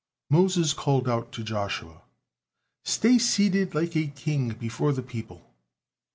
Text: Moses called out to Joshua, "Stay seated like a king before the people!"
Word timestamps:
Moses 0.31 0.73
called 0.73 1.07
out 1.07 1.31
to 1.33 1.43
Joshua, 1.43 2.01
"Stay 2.83 3.19
seated 3.19 3.75
like 3.75 3.95
a 3.95 4.07
king 4.07 4.49
before 4.49 4.91
the 4.93 5.03
people!" 5.03 5.53